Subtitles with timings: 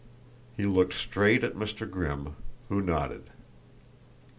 [0.57, 1.87] He looked straight at Mr.
[1.87, 2.35] Grimm,
[2.69, 3.29] who nodded.